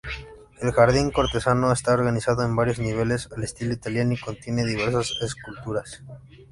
El 0.61 0.71
jardín-cortesano 0.71 1.71
está 1.71 1.93
organizado 1.93 2.43
en 2.43 2.55
varios 2.55 2.79
niveles, 2.79 3.29
al 3.37 3.43
estilo 3.43 3.73
italiano 3.73 4.13
y 4.13 4.17
contiene 4.19 4.65
diversas 4.65 5.11
esculturas. 5.21 6.01